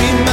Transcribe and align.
we 0.00 0.29